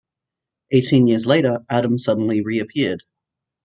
Eighteen 0.71 1.05
years 1.05 1.27
later, 1.27 1.63
Adam 1.69 1.99
suddenly 1.99 2.41
reappeared. 2.41 3.03